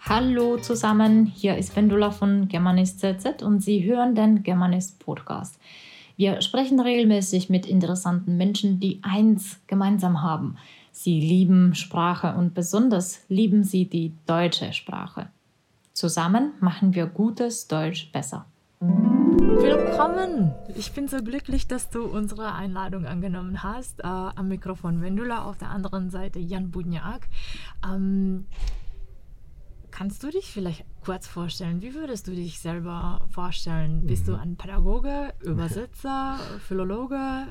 [0.00, 5.58] Hallo zusammen, hier ist Vendula von Germanist ZZ und Sie hören den Germanist Podcast.
[6.16, 10.56] Wir sprechen regelmäßig mit interessanten Menschen, die eins gemeinsam haben.
[10.92, 15.28] Sie lieben Sprache und besonders lieben sie die deutsche Sprache.
[15.92, 18.46] Zusammen machen wir gutes Deutsch besser.
[19.56, 20.52] Willkommen!
[20.74, 24.00] Ich bin so glücklich, dass du unsere Einladung angenommen hast.
[24.00, 27.28] Äh, am Mikrofon Vendula, auf der anderen Seite Jan Budniak.
[27.84, 28.46] Ähm,
[29.94, 31.80] Kannst du dich vielleicht kurz vorstellen?
[31.80, 34.04] Wie würdest du dich selber vorstellen?
[34.06, 34.40] Bist du mhm.
[34.40, 37.46] ein Pädagoge, Übersetzer, Philologe?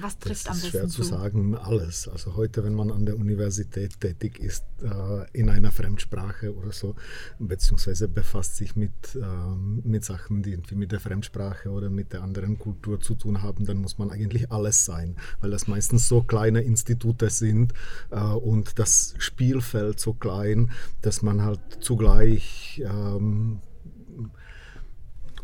[0.00, 2.08] Was trifft am besten schwer zu sagen, alles.
[2.08, 6.96] Also heute, wenn man an der Universität tätig ist, äh, in einer Fremdsprache oder so,
[7.38, 12.22] beziehungsweise befasst sich mit, ähm, mit Sachen, die irgendwie mit der Fremdsprache oder mit der
[12.22, 16.22] anderen Kultur zu tun haben, dann muss man eigentlich alles sein, weil das meistens so
[16.22, 17.72] kleine Institute sind
[18.10, 23.60] äh, und das Spielfeld so klein, dass man halt zugleich ähm,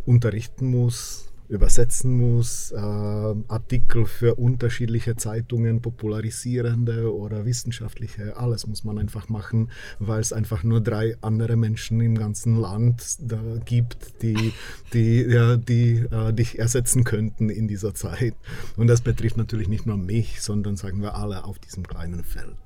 [0.04, 8.98] unterrichten muss, übersetzen muss, äh, Artikel für unterschiedliche Zeitungen, popularisierende oder wissenschaftliche, alles muss man
[8.98, 14.52] einfach machen, weil es einfach nur drei andere Menschen im ganzen Land da gibt, die,
[14.94, 18.34] die, ja, die äh, dich ersetzen könnten in dieser Zeit.
[18.76, 22.56] Und das betrifft natürlich nicht nur mich, sondern sagen wir alle auf diesem kleinen Feld.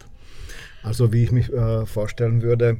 [0.84, 2.78] Also wie ich mich äh, vorstellen würde,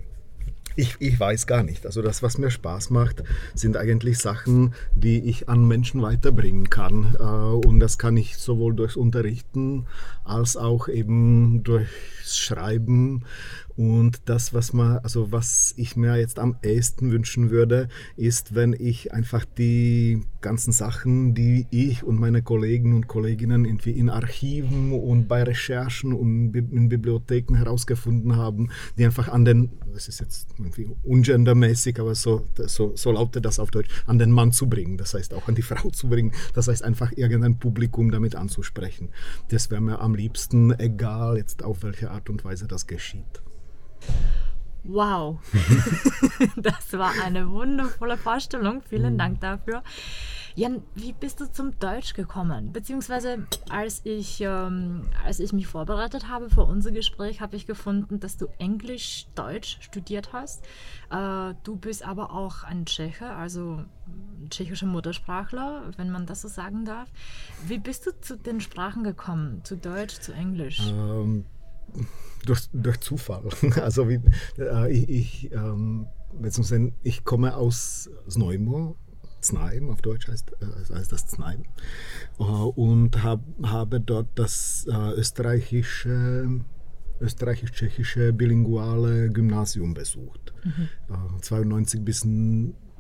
[0.77, 1.87] ich, ich weiß gar nicht.
[1.87, 3.25] Also das, was mir Spaß macht,
[3.55, 7.17] sind eigentlich Sachen, die ich an Menschen weiterbringen kann.
[7.19, 9.87] Äh, und das kann ich sowohl durchs Unterrichten
[10.25, 13.25] als auch eben durchs Schreiben
[13.77, 18.73] und das, was man, also was ich mir jetzt am ehesten wünschen würde, ist, wenn
[18.73, 24.93] ich einfach die ganzen Sachen, die ich und meine Kollegen und Kolleginnen irgendwie in Archiven
[24.93, 30.49] und bei Recherchen und in Bibliotheken herausgefunden haben, die einfach an den, das ist jetzt
[30.57, 34.97] irgendwie ungendermäßig, aber so, so, so lautet das auf Deutsch, an den Mann zu bringen.
[34.97, 36.33] Das heißt auch an die Frau zu bringen.
[36.55, 39.11] Das heißt einfach irgendein Publikum damit anzusprechen.
[39.49, 43.43] Das wäre mir am liebsten egal, jetzt auf welche Art und Weise das geschieht.
[44.89, 45.41] Wow,
[46.57, 48.83] das war eine wundervolle Vorstellung.
[48.89, 49.19] Vielen mhm.
[49.19, 49.83] Dank dafür.
[50.55, 52.73] Jan, wie bist du zum Deutsch gekommen?
[52.73, 58.21] Beziehungsweise als ich, ähm, als ich mich vorbereitet habe für unser Gespräch, habe ich gefunden,
[58.21, 60.65] dass du Englisch-Deutsch studiert hast.
[61.11, 63.85] Äh, du bist aber auch ein Tscheche, also
[64.49, 67.11] tschechischer Muttersprachler, wenn man das so sagen darf.
[67.67, 69.61] Wie bist du zu den Sprachen gekommen?
[69.63, 70.81] Zu Deutsch, zu Englisch?
[70.91, 71.45] Ähm
[72.49, 73.45] durch, durch Zufall.
[73.77, 74.21] Also wie,
[74.59, 76.07] äh, ich, ich, ähm,
[77.03, 78.97] ich komme aus Znojmo,
[79.41, 81.65] Znaim, auf Deutsch heißt, äh, heißt das Znaim,
[82.39, 86.61] äh, und hab, habe dort das äh, österreichische
[87.19, 90.53] österreichisch-tschechische bilinguale Gymnasium besucht.
[90.65, 90.89] Mhm.
[91.41, 92.27] 92 bis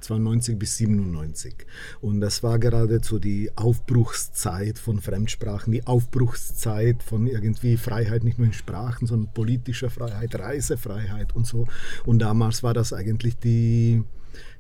[0.07, 1.67] 92 bis 97.
[2.01, 8.47] Und das war geradezu die Aufbruchszeit von Fremdsprachen, die Aufbruchszeit von irgendwie Freiheit, nicht nur
[8.47, 11.67] in Sprachen, sondern politischer Freiheit, Reisefreiheit und so.
[12.05, 14.03] Und damals war das eigentlich die,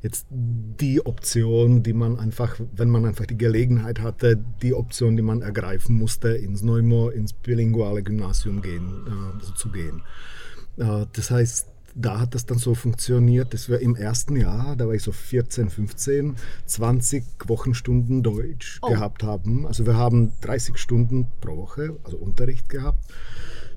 [0.02, 5.22] jetzt die Option, die man einfach, wenn man einfach die Gelegenheit hatte, die Option, die
[5.22, 10.02] man ergreifen musste, ins Neumo, ins bilinguale Gymnasium gehen, äh, so zu gehen.
[10.76, 11.68] Äh, das heißt,
[11.98, 15.12] da hat das dann so funktioniert, dass wir im ersten Jahr, da war ich so
[15.12, 16.36] 14, 15,
[16.66, 18.88] 20 Wochenstunden Deutsch oh.
[18.88, 19.66] gehabt haben.
[19.66, 23.02] Also wir haben 30 Stunden pro Woche, also Unterricht gehabt.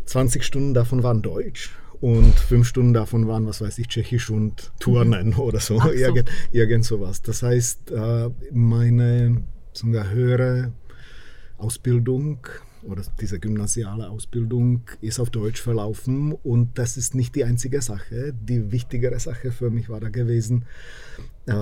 [0.05, 1.71] 20 Stunden davon waren Deutsch
[2.01, 5.39] und fünf Stunden davon waren, was weiß ich, Tschechisch und Turnen mhm.
[5.39, 5.91] oder so, so.
[5.91, 7.21] Irgend, irgend sowas.
[7.21, 9.43] Das heißt, äh, meine
[9.83, 10.73] wir, höhere
[11.57, 12.39] Ausbildung
[12.83, 18.33] oder diese gymnasiale Ausbildung ist auf Deutsch verlaufen und das ist nicht die einzige Sache.
[18.33, 20.65] Die wichtigere Sache für mich war da gewesen,
[21.45, 21.53] äh,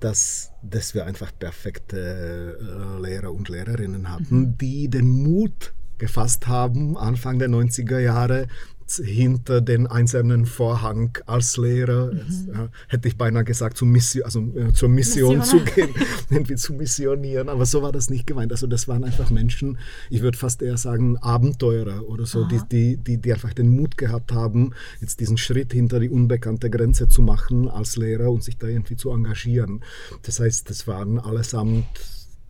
[0.00, 4.58] dass, dass wir einfach perfekte äh, Lehrer und Lehrerinnen hatten, mhm.
[4.58, 8.48] die den Mut gefasst haben, Anfang der 90er Jahre
[8.96, 12.68] hinter den einzelnen Vorhang als Lehrer, mhm.
[12.88, 15.66] hätte ich beinahe gesagt, zum Mission, also, äh, zur Mission Missioner.
[15.66, 15.90] zu gehen,
[16.30, 17.48] irgendwie zu missionieren.
[17.48, 18.52] Aber so war das nicht gemeint.
[18.52, 19.78] Also das waren einfach Menschen,
[20.08, 23.96] ich würde fast eher sagen Abenteurer oder so, die, die, die, die einfach den Mut
[23.96, 28.56] gehabt haben, jetzt diesen Schritt hinter die unbekannte Grenze zu machen als Lehrer und sich
[28.56, 29.82] da irgendwie zu engagieren.
[30.22, 31.86] Das heißt, das waren allesamt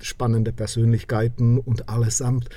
[0.02, 2.48] spannende Persönlichkeiten und allesamt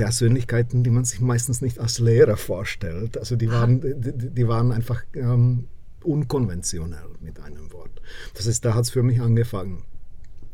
[0.00, 3.18] Persönlichkeiten, die man sich meistens nicht als Lehrer vorstellt.
[3.18, 5.68] Also die waren, die, die waren einfach ähm,
[6.02, 8.00] unkonventionell mit einem Wort.
[8.32, 9.84] Das heißt, da hat es für mich angefangen.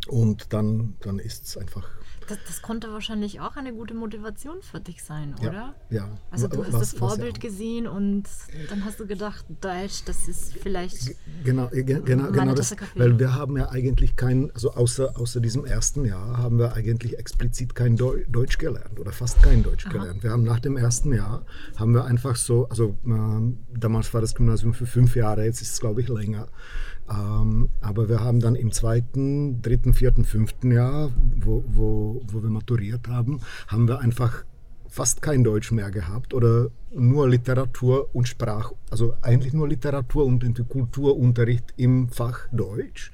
[0.09, 1.89] Und dann, dann ist es einfach
[2.29, 5.75] Das, das, konnte wahrscheinlich auch eine gute Motivation für dich sein, oder?
[5.91, 5.97] Ja.
[5.97, 6.09] ja.
[6.31, 8.25] Also du hast was, das Vorbild gesehen und
[8.71, 11.15] dann hast du gedacht, Deutsch, das ist vielleicht.
[11.45, 16.05] Genau, genau, genau das, weil wir haben ja eigentlich kein, also außer, außer diesem ersten
[16.05, 19.93] Jahr haben wir eigentlich explizit kein Deutsch gelernt oder fast kein Deutsch Aha.
[19.93, 20.23] gelernt.
[20.23, 21.45] Wir haben nach dem ersten Jahr
[21.77, 25.73] haben wir einfach so, also äh, damals war das Gymnasium für fünf Jahre, jetzt ist
[25.73, 26.49] es glaube ich länger.
[27.11, 32.51] Ähm, aber wir haben dann im zweiten, dritten, vierten, fünften Jahr, wo, wo, wo wir
[32.51, 34.45] maturiert haben, haben wir einfach
[34.89, 40.43] fast kein Deutsch mehr gehabt oder nur Literatur und Sprach, also eigentlich nur Literatur und
[40.69, 43.13] Kulturunterricht im Fach Deutsch,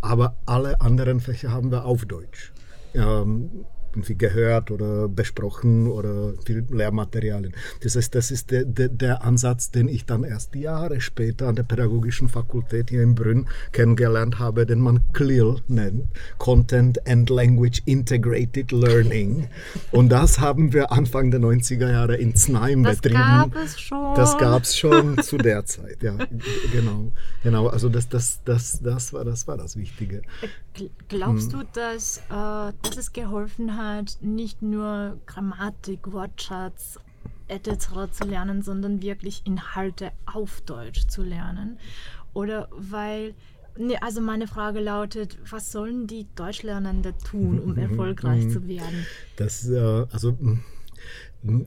[0.00, 2.52] aber alle anderen Fächer haben wir auf Deutsch.
[2.94, 7.54] Ähm, irgendwie gehört oder besprochen oder viel Lehrmaterialien.
[7.82, 11.56] Das heißt, das ist der, der, der, Ansatz, den ich dann erst Jahre später an
[11.56, 16.04] der Pädagogischen Fakultät hier in Brünn kennengelernt habe, den man CLIL nennt,
[16.38, 19.48] Content and Language Integrated Learning.
[19.90, 23.18] Und das haben wir Anfang der 90er Jahre in Znaim das betrieben.
[23.18, 24.14] Das gab es schon.
[24.14, 26.16] Das gab es schon zu der Zeit, ja,
[26.72, 27.12] genau.
[27.42, 30.22] Genau, also das, das, das, das, war, das war das Wichtige.
[31.08, 31.60] Glaubst hm.
[31.60, 33.85] du, dass, äh, dass es geholfen hat,
[34.20, 36.98] nicht nur Grammatik, Wortschatz
[37.48, 38.10] etc.
[38.10, 41.78] zu lernen, sondern wirklich Inhalte auf Deutsch zu lernen?
[42.34, 43.34] Oder weil,
[43.78, 49.06] ne, also meine Frage lautet, was sollen die Deutschlernende tun, um erfolgreich zu werden?
[49.36, 50.36] Das, äh, also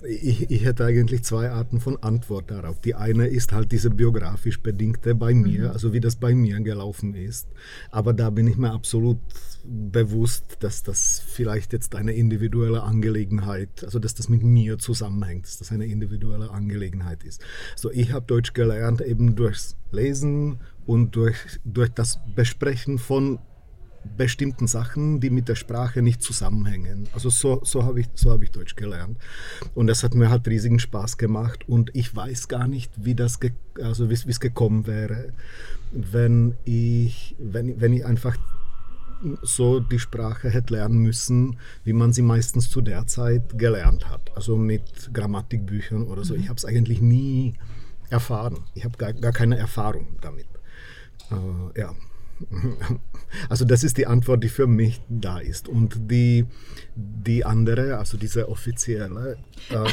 [0.07, 2.79] ich, ich, hätte eigentlich zwei Arten von Antwort darauf.
[2.81, 5.71] Die eine ist halt diese biografisch bedingte bei mir, mhm.
[5.71, 7.47] also wie das bei mir gelaufen ist.
[7.91, 9.19] Aber da bin ich mir absolut
[9.63, 15.57] bewusst, dass das vielleicht jetzt eine individuelle Angelegenheit, also dass das mit mir zusammenhängt, dass
[15.57, 17.41] das eine individuelle Angelegenheit ist.
[17.75, 23.39] So, ich habe Deutsch gelernt eben durchs Lesen und durch, durch das Besprechen von
[24.18, 27.07] bestimmten Sachen, die mit der Sprache nicht zusammenhängen.
[27.13, 29.18] Also so, so habe ich, so hab ich Deutsch gelernt.
[29.75, 33.40] Und das hat mir halt riesigen Spaß gemacht und ich weiß gar nicht, wie das
[33.81, 35.34] also wie es gekommen wäre,
[35.92, 38.38] wenn ich, wenn, wenn ich einfach
[39.42, 44.31] so die Sprache hätte lernen müssen, wie man sie meistens zu der Zeit gelernt hat.
[44.36, 46.34] Also mit Grammatikbüchern oder so.
[46.36, 46.42] Mhm.
[46.42, 47.56] Ich habe es eigentlich nie
[48.10, 48.60] erfahren.
[48.74, 50.48] Ich habe gar, gar keine Erfahrung damit.
[51.31, 51.96] Äh, ja.
[53.47, 55.68] Also das ist die Antwort, die für mich da ist.
[55.68, 56.45] Und die,
[56.95, 59.38] die andere, also diese offizielle,
[59.69, 59.86] äh,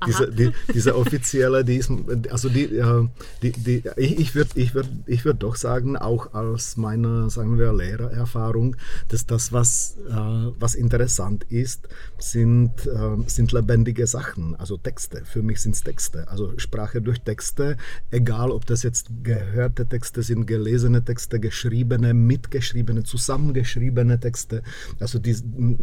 [0.06, 1.90] diese, die, diese offizielle, die ist,
[2.30, 3.08] also die, äh,
[3.42, 7.58] die, die ich, ich würde ich würd, ich würd doch sagen, auch aus meiner, sagen
[7.58, 8.76] wir, Lehrererfahrung,
[9.08, 11.88] dass das, was, äh, was interessant ist,
[12.18, 15.24] sind, äh, sind lebendige Sachen, also Texte.
[15.24, 17.76] Für mich sind es Texte, also Sprache durch Texte,
[18.10, 24.62] egal ob das jetzt gehörte Texte sind, gelesene Texte, geschriebene, mitgeschriebene, zusammengeschriebene Texte,
[25.00, 25.36] also die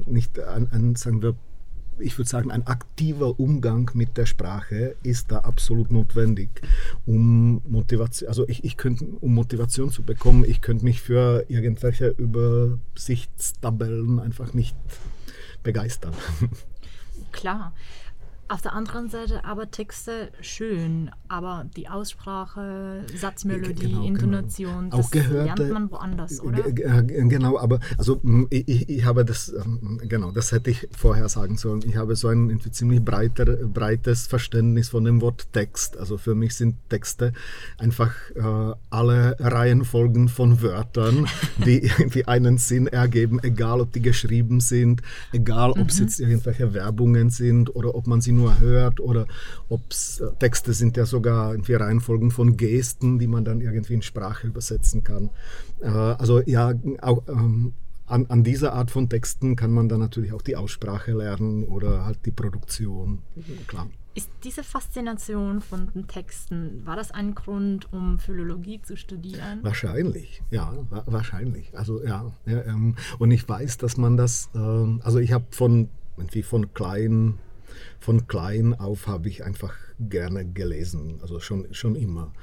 [0.05, 1.35] nicht ein, ein sagen wir,
[1.99, 6.49] ich würde sagen, ein aktiver Umgang mit der Sprache ist da absolut notwendig,
[7.05, 12.07] um Motivation, also ich, ich könnte, um Motivation zu bekommen, ich könnte mich für irgendwelche
[12.07, 14.75] Übersichtstabellen einfach nicht
[15.63, 16.13] begeistern.
[17.31, 17.73] Klar.
[18.51, 24.03] Auf der anderen Seite aber Texte schön, aber die Aussprache, Satzmelodie, genau.
[24.03, 24.97] Intonation, genau.
[24.97, 26.69] das gehörte, lernt man woanders, oder?
[26.69, 28.19] Genau, aber also
[28.49, 31.81] ich, ich, habe das, ähm, genau, das hätte ich vorher sagen sollen.
[31.85, 35.95] Ich habe so ein ziemlich breiter, breites Verständnis von dem Wort Text.
[35.95, 37.31] Also für mich sind Texte
[37.77, 41.25] einfach äh, alle Reihenfolgen von Wörtern,
[41.65, 46.05] die irgendwie einen Sinn ergeben, egal ob die geschrieben sind, egal ob es mhm.
[46.05, 49.27] jetzt irgendwelche Werbungen sind oder ob man sie nur nur hört oder
[49.69, 53.93] ob es äh, Texte sind ja sogar irgendwie Reihenfolgen von Gesten, die man dann irgendwie
[53.93, 55.29] in Sprache übersetzen kann.
[55.81, 57.73] Äh, also ja, auch ähm,
[58.11, 62.05] an, an dieser Art von Texten kann man dann natürlich auch die Aussprache lernen oder
[62.05, 63.19] halt die Produktion,
[63.67, 63.87] klar.
[64.13, 69.59] Ist diese Faszination von den Texten, war das ein Grund, um Philologie zu studieren?
[69.61, 71.77] Wahrscheinlich, ja, wa wahrscheinlich.
[71.77, 75.87] Also ja, ja ähm, und ich weiß, dass man das, ähm, also ich habe von,
[76.17, 77.37] irgendwie von klein
[77.99, 82.33] von klein auf habe ich einfach gerne gelesen, also schon, schon immer.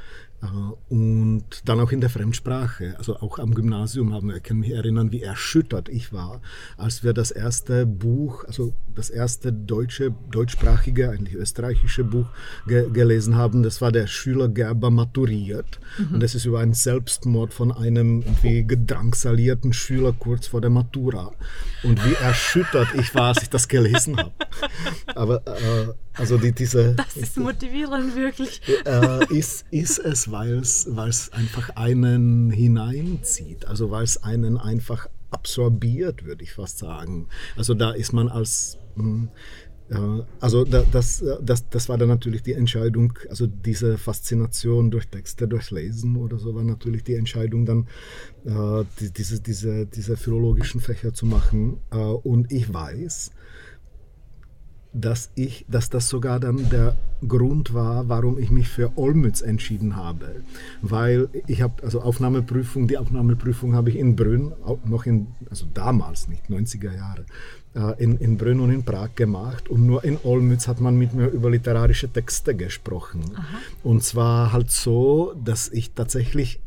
[0.43, 0.47] Äh,
[0.95, 4.71] und dann auch in der Fremdsprache, also auch am Gymnasium haben wir, ich kann mich
[4.71, 6.41] erinnern, wie erschüttert ich war,
[6.77, 12.27] als wir das erste Buch, also das erste deutsche, deutschsprachige, eigentlich österreichische Buch
[12.67, 13.63] ge gelesen haben.
[13.63, 15.81] Das war der Schüler Gerber maturiert.
[15.99, 16.15] Mhm.
[16.15, 21.33] Und das ist über einen Selbstmord von einem irgendwie gedrangsalierten Schüler kurz vor der Matura.
[21.83, 24.33] Und wie erschüttert ich war, als ich das gelesen habe.
[25.15, 26.95] Aber äh, also die, diese.
[26.97, 28.61] Das ist motivierend, wirklich.
[28.85, 33.67] Äh, ist, ist es, weil es einfach einen hineinzieht.
[33.67, 37.29] Also weil es einen einfach absorbiert, würde ich fast sagen.
[37.57, 39.29] Also da ist man als hm,
[39.91, 45.49] ja, also das, das, das war dann natürlich die Entscheidung, also diese Faszination durch Texte,
[45.49, 47.89] durch Lesen oder so war natürlich die Entscheidung dann,
[48.45, 51.79] äh, die, diese, diese, diese philologischen Fächer zu machen.
[51.91, 53.31] Äh, und ich weiß,
[54.93, 59.97] dass, ich, dass das sogar dann der Grund war, warum ich mich für Olmütz entschieden
[59.97, 60.43] habe.
[60.83, 64.53] Weil ich habe, also Aufnahmeprüfung, die Aufnahmeprüfung habe ich in Brünn,
[64.85, 67.25] noch in, also damals nicht, 90er Jahre,
[67.75, 71.13] äh, in, in Brünn und in Prag gemacht und nur in Olmütz hat man mit
[71.15, 73.23] mir über literarische Texte gesprochen.
[73.35, 73.45] Aha.
[73.83, 76.61] Und zwar halt so, dass ich tatsächlich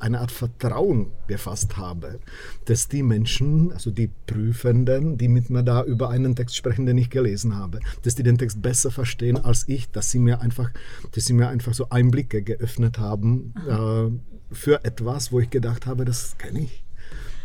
[0.00, 2.20] eine Art Vertrauen gefasst habe,
[2.66, 6.98] dass die Menschen, also die Prüfenden, die mit mir da über einen Text sprechen, den
[6.98, 10.70] ich gelesen habe, dass die den Text besser verstehen als ich, dass sie mir einfach,
[11.12, 16.04] dass sie mir einfach so Einblicke geöffnet haben äh, für etwas, wo ich gedacht habe,
[16.04, 16.84] das kenne ich.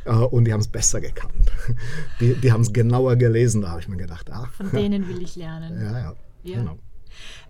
[0.06, 1.52] Äh, und die haben es besser gekannt.
[2.20, 4.52] Die, die haben es genauer gelesen, da habe ich mir gedacht, ach.
[4.54, 5.80] Von denen will ich lernen.
[5.80, 6.16] Ja, ja.
[6.44, 6.58] ja.
[6.60, 6.80] Genau.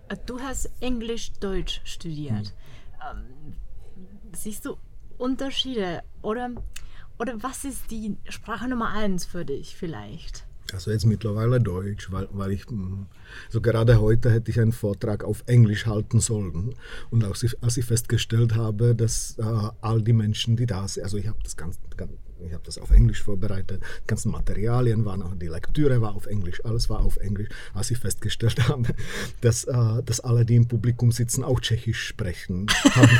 [0.08, 2.54] Äh, du hast Englisch-Deutsch studiert.
[2.98, 3.18] Hm.
[3.18, 3.54] Ähm,
[4.32, 4.76] siehst du
[5.20, 6.50] Unterschiede oder,
[7.18, 10.46] oder was ist die Sprache Nummer eins für dich vielleicht?
[10.72, 13.06] Also jetzt mittlerweile Deutsch, weil, weil ich, hm,
[13.48, 16.74] so gerade heute hätte ich einen Vortrag auf Englisch halten sollen.
[17.10, 19.42] Und als ich, als ich festgestellt habe, dass äh,
[19.80, 22.12] all die Menschen, die da sind, also ich habe das ganz, ganz
[22.46, 26.26] ich habe das auf Englisch vorbereitet, die ganzen Materialien waren, auch die Lektüre war auf
[26.26, 27.48] Englisch, alles war auf Englisch.
[27.74, 28.94] Als ich festgestellt habe,
[29.40, 33.18] dass, äh, dass alle, die im Publikum sitzen, auch Tschechisch sprechen, haben,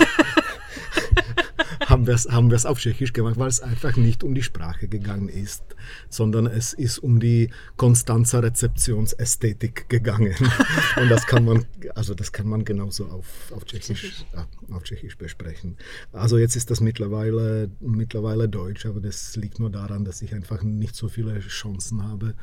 [2.01, 5.29] haben wir es haben auf Tschechisch gemacht, weil es einfach nicht um die Sprache gegangen
[5.29, 5.63] ist,
[6.09, 10.35] sondern es ist um die Konstanzer Rezeptionsästhetik gegangen.
[11.01, 14.25] Und das kann man, also das kann man genauso auf, auf, Tschechisch, Tschechisch.
[14.71, 15.77] auf Tschechisch besprechen.
[16.13, 20.63] Also jetzt ist das mittlerweile, mittlerweile Deutsch, aber das liegt nur daran, dass ich einfach
[20.63, 22.35] nicht so viele Chancen habe,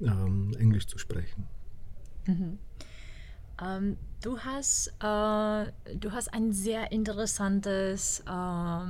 [0.00, 1.46] ähm, Englisch zu sprechen.
[2.26, 2.58] Mhm.
[3.62, 3.96] Ähm,
[4.26, 8.80] du, hast, äh, du hast ein sehr interessantes, äh,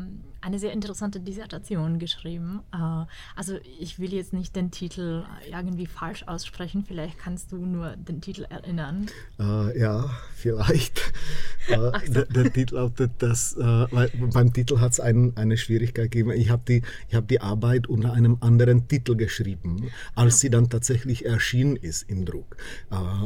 [0.40, 2.60] eine sehr interessante Dissertation geschrieben.
[2.72, 7.96] Äh, also ich will jetzt nicht den Titel irgendwie falsch aussprechen, vielleicht kannst du nur
[7.96, 9.06] den Titel erinnern.
[9.38, 11.12] Äh, ja, vielleicht.
[11.68, 16.12] Äh, der, der, Titel lautet das, äh, weil beim Titel hat es ein, eine Schwierigkeit
[16.12, 16.30] gegeben.
[16.30, 21.26] Ich habe die, hab die Arbeit unter einem anderen Titel geschrieben, als sie dann tatsächlich
[21.26, 22.56] erschienen ist im Druck.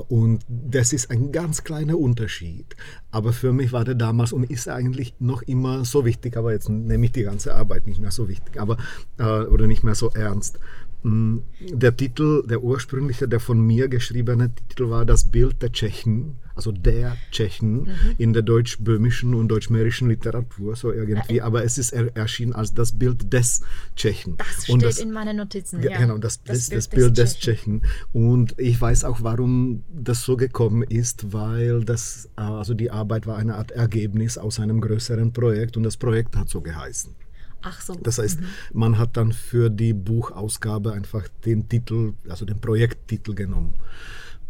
[0.08, 2.76] und das ist ein ganz kleiner Unterschied.
[3.10, 6.70] Aber für mich war der damals und ist eigentlich noch immer so wichtig, aber jetzt
[6.70, 8.76] nehme ich die ganze Arbeit nicht mehr so wichtig, aber
[9.18, 10.58] äh, oder nicht mehr so ernst.
[11.02, 16.36] Mm, der Titel, der ursprüngliche, der von mir geschriebene Titel war Das Bild der Tschechen,
[16.54, 17.88] also der Tschechen mhm.
[18.18, 21.40] in der deutsch-böhmischen und deutsch-mährischen Literatur, so irgendwie.
[21.40, 23.62] Aber es ist erschienen als das Bild des
[23.96, 24.36] Tschechen.
[24.36, 25.82] Das steht das, in meinen Notizen.
[25.82, 27.82] Ja, genau, das, das, Bild, das Bild des, des Tschechen.
[28.12, 33.26] Und ich weiß auch, warum das so gekommen ist, weil das, äh, also die Arbeit
[33.26, 37.14] war eine Art Ergebnis aus einem größeren Projekt und das Projekt hat so geheißen.
[37.62, 37.94] Ach so.
[37.94, 38.46] Das heißt, mhm.
[38.72, 43.74] man hat dann für die Buchausgabe einfach den Titel, also den Projekttitel genommen.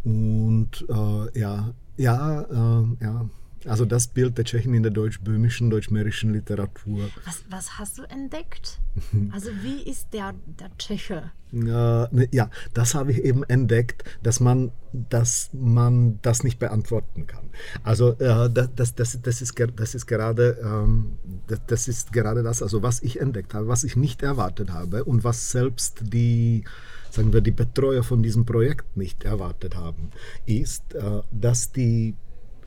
[0.05, 3.29] Und äh, ja, ja, äh, ja.
[3.67, 7.11] Also das Bild der Tschechen in der deutsch-böhmischen, deutsch-mährischen Literatur.
[7.27, 8.79] Was, was, hast du entdeckt?
[9.33, 11.31] Also wie ist der, der Tscheche?
[11.53, 17.51] Äh, ja, das habe ich eben entdeckt, dass man, dass man das nicht beantworten kann.
[17.83, 22.43] Also äh, das, das, das, das, ist, das, ist gerade, ähm, das, das ist gerade
[22.43, 26.65] das, also was ich entdeckt habe, was ich nicht erwartet habe und was selbst die
[27.11, 30.11] sagen wir, die Betreuer von diesem Projekt nicht erwartet haben,
[30.47, 32.15] ist, äh, dass die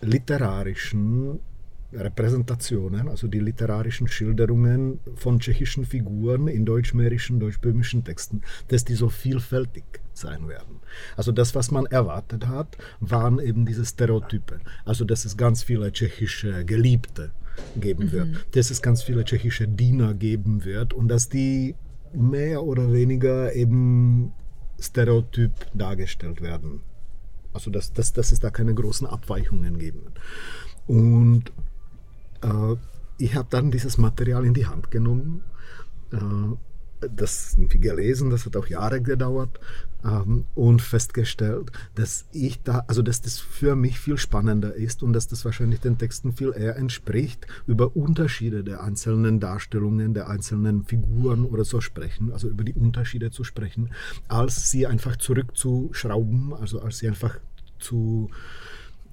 [0.03, 1.39] literarischen
[1.93, 9.09] Repräsentationen, also die literarischen Schilderungen von tschechischen Figuren in deutsch-mährischen, deutsch-böhmischen Texten, dass die so
[9.09, 9.83] vielfältig
[10.13, 10.79] sein werden.
[11.15, 14.59] Also das, was man erwartet hat, waren eben diese Stereotype.
[14.85, 17.31] Also dass es ganz viele tschechische Geliebte
[17.75, 18.37] geben wird, mhm.
[18.51, 21.75] dass es ganz viele tschechische Diener geben wird und dass die
[22.13, 24.33] mehr oder weniger eben
[24.79, 26.81] stereotyp dargestellt werden.
[27.53, 30.19] Also dass, dass, dass es da keine großen Abweichungen geben wird.
[30.87, 31.51] Und
[32.41, 32.75] äh,
[33.17, 35.43] ich habe dann dieses Material in die Hand genommen.
[36.11, 36.17] Äh,
[37.09, 39.59] das gelesen, das hat auch Jahre gedauert
[40.03, 45.13] ähm, und festgestellt, dass ich da, also dass das für mich viel spannender ist und
[45.13, 50.83] dass das wahrscheinlich den Texten viel eher entspricht, über Unterschiede der einzelnen Darstellungen, der einzelnen
[50.83, 53.91] Figuren oder so sprechen, also über die Unterschiede zu sprechen,
[54.27, 57.39] als sie einfach zurückzuschrauben, also als sie einfach
[57.79, 58.29] zu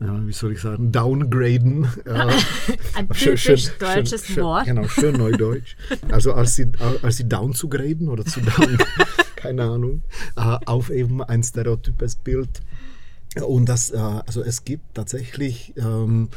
[0.00, 1.86] ja, wie soll ich sagen, downgraden.
[2.94, 4.64] Ein typisch schön, deutsches schön, Wort.
[4.64, 5.76] Genau, schön neudeutsch.
[6.10, 6.66] Also als sie,
[7.02, 8.78] als sie down zu graden oder zu down,
[9.36, 10.02] keine Ahnung,
[10.36, 12.62] äh, auf eben ein stereotypes Bild
[13.36, 16.30] und das, äh, also es gibt tatsächlich ähm,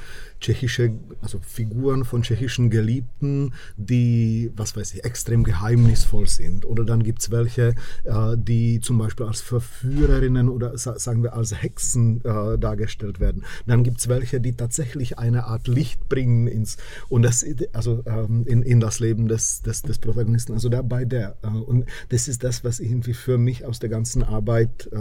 [0.43, 6.65] tschechische, also Figuren von tschechischen Geliebten, die, was weiß ich, extrem geheimnisvoll sind.
[6.65, 11.59] Oder dann gibt es welche, äh, die zum Beispiel als Verführerinnen oder sagen wir als
[11.59, 13.43] Hexen äh, dargestellt werden.
[13.65, 16.77] Dann gibt es welche, die tatsächlich eine Art Licht bringen ins,
[17.09, 20.53] und das, also, ähm, in, in das Leben des, des, des Protagonisten.
[20.53, 21.37] Also dabei der.
[21.41, 24.97] Äh, und das ist das, was irgendwie für mich aus der ganzen Arbeit, äh,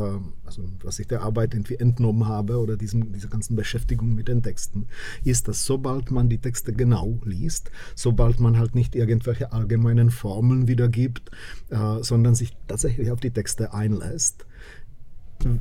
[0.46, 4.42] also was ich der Arbeit irgendwie entnommen habe oder diesem, dieser ganzen Beschäftigung mit den
[4.42, 4.86] Texten,
[5.24, 10.68] ist, dass sobald man die Texte genau liest, sobald man halt nicht irgendwelche allgemeinen Formeln
[10.68, 11.30] wiedergibt,
[11.68, 14.46] äh, sondern sich tatsächlich auf die Texte einlässt,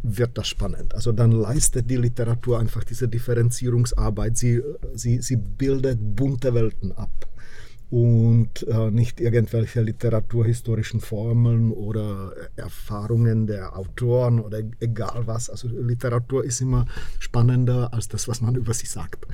[0.04, 0.94] wird das spannend.
[0.94, 4.38] Also dann leistet die Literatur einfach diese Differenzierungsarbeit.
[4.38, 4.62] Sie,
[4.94, 7.28] sie, sie bildet bunte Welten ab
[7.92, 15.50] und äh, nicht irgendwelche literaturhistorischen Formeln oder Erfahrungen der Autoren oder egal was.
[15.50, 16.86] Also Literatur ist immer
[17.20, 19.28] spannender als das, was man über sie sagt.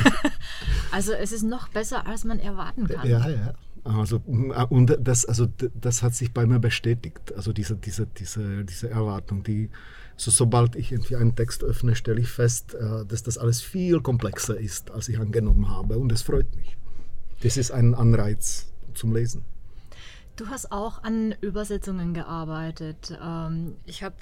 [0.90, 3.08] also es ist noch besser, als man erwarten kann.
[3.08, 3.54] Ja, ja.
[3.84, 7.34] Also, und das, also das hat sich bei mir bestätigt.
[7.36, 9.70] Also diese, diese, diese, diese Erwartung, die
[10.16, 14.00] so, sobald ich irgendwie einen Text öffne, stelle ich fest, äh, dass das alles viel
[14.00, 15.98] komplexer ist, als ich angenommen habe.
[15.98, 16.76] Und es freut mich
[17.44, 19.44] das ist ein Anreiz zum Lesen.
[20.36, 23.16] Du hast auch an Übersetzungen gearbeitet.
[23.22, 24.16] Ähm, ich habe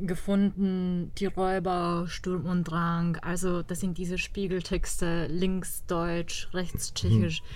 [0.00, 3.16] gefunden, die Räuber, Sturm und Drang.
[3.22, 7.42] Also das sind diese Spiegeltexte, links Deutsch, rechts Tschechisch.
[7.42, 7.46] Mhm.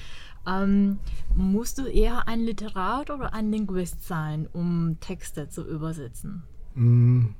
[0.46, 0.98] Ähm,
[1.34, 6.44] musst du eher ein Literat oder ein Linguist sein, um Texte zu übersetzen?
[6.74, 7.34] Hm.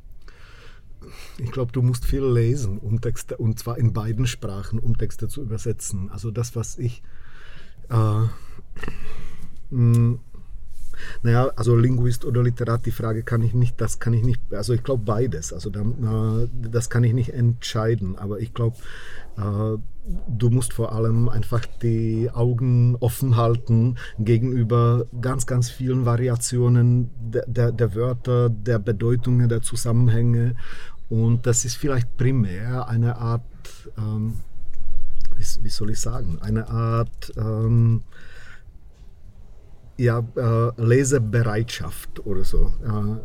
[1.38, 5.28] Ich glaube, du musst viel lesen, um Texte, und zwar in beiden Sprachen, um Texte
[5.28, 6.10] zu übersetzen.
[6.10, 7.02] Also das, was ich
[7.92, 8.28] äh,
[9.70, 10.18] hm,
[11.22, 14.72] naja, also Linguist oder Literat, die Frage kann ich nicht, das kann ich nicht, also
[14.72, 18.76] ich glaube beides, also dann, äh, das kann ich nicht entscheiden, aber ich glaube,
[19.36, 19.78] äh,
[20.28, 27.46] du musst vor allem einfach die Augen offen halten gegenüber ganz, ganz vielen Variationen der,
[27.46, 30.56] der, der Wörter, der Bedeutungen, der Zusammenhänge.
[31.08, 33.42] Und das ist vielleicht primär eine Art,
[33.96, 34.34] ähm,
[35.42, 38.02] wie, wie soll ich sagen, eine Art ähm,
[39.96, 42.72] ja, äh, Lesebereitschaft oder so.
[42.84, 43.20] Äh,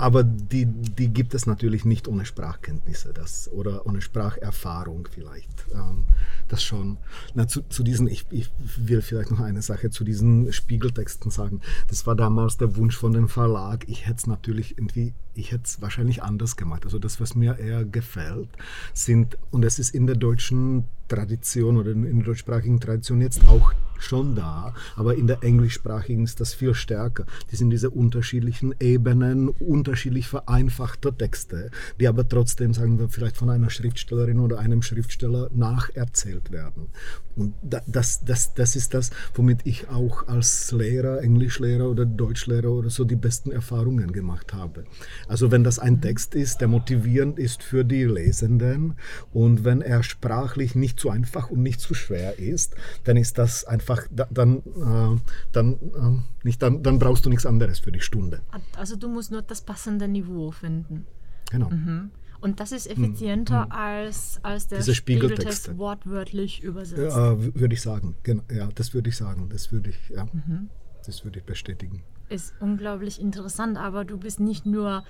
[0.00, 5.66] aber die, die gibt es natürlich nicht ohne Sprachkenntnisse das, oder ohne Spracherfahrung vielleicht.
[5.74, 6.04] Ähm,
[6.46, 6.98] das schon.
[7.34, 11.60] Na, zu, zu diesen, ich, ich will vielleicht noch eine Sache zu diesen Spiegeltexten sagen.
[11.88, 13.88] Das war damals der Wunsch von dem Verlag.
[13.88, 16.84] Ich hätte es natürlich irgendwie, ich hätte es wahrscheinlich anders gemacht.
[16.84, 18.50] Also das, was mir eher gefällt,
[18.94, 23.72] sind, und es ist in der deutschen Tradition oder in der deutschsprachigen Tradition jetzt auch
[23.98, 27.26] schon da, aber in der englischsprachigen ist das viel stärker.
[27.50, 33.50] Die sind diese unterschiedlichen Ebenen, unterschiedlich vereinfachter Texte, die aber trotzdem, sagen wir, vielleicht von
[33.50, 36.88] einer Schriftstellerin oder einem Schriftsteller nacherzählt werden.
[37.36, 42.90] Und das, das, das ist das, womit ich auch als Lehrer, Englischlehrer oder Deutschlehrer oder
[42.90, 44.84] so die besten Erfahrungen gemacht habe.
[45.28, 48.94] Also wenn das ein Text ist, der motivierend ist für die Lesenden
[49.32, 53.64] und wenn er sprachlich nicht zu einfach und nicht zu schwer ist, dann ist das
[53.64, 55.20] einfach, dann, äh,
[55.52, 58.40] dann, äh, nicht, dann, dann brauchst du nichts anderes für die Stunde.
[58.76, 61.06] Also du musst nur das passende Niveau finden.
[61.50, 61.70] Genau.
[61.70, 62.10] Mhm.
[62.40, 63.72] Und das ist effizienter hm, hm.
[63.72, 67.16] als, als der Diese Spiegeltext wortwörtlich übersetzt.
[67.16, 68.14] Ja, würde ich sagen.
[68.22, 69.48] Genau, ja, das würde ich sagen.
[69.48, 70.70] Das würde ich, ja, mhm.
[71.04, 72.04] das würde ich bestätigen.
[72.28, 75.02] Ist unglaublich interessant, aber du bist nicht nur